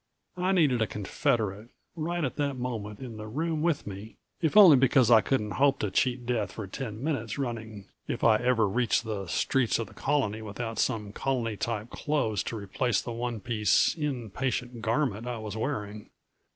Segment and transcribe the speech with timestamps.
[0.35, 4.75] I needed a confederate, right at that moment in the room with me, if only
[4.75, 9.03] because I couldn't hope to cheat death for ten minutes running if I ever reached
[9.03, 13.93] the streets of the Colony without some Colony type clothes to replace the one piece,
[13.93, 16.09] in patient garment I was wearing.